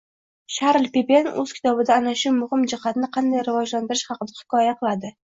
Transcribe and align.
Sharl 0.53 0.85
Pepen 0.93 1.27
o‘z 1.41 1.51
kitobida 1.57 1.93
ana 1.99 2.13
shu 2.21 2.31
muhim 2.37 2.63
jihatni 2.71 3.09
qanday 3.17 3.43
rivojlantirish 3.49 4.03
haqida 4.15 4.39
hikoya 4.39 4.73
qiladi 4.81 5.13